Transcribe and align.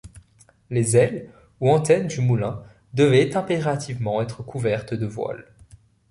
Les 0.71 0.97
ailes, 0.97 1.29
ou 1.59 1.69
antennes 1.69 2.07
du 2.07 2.21
moulin, 2.21 2.63
devaient 2.95 3.37
impérativement 3.37 4.19
être 4.19 4.41
couvertes 4.41 4.95
de 4.95 5.05
voiles. 5.05 5.45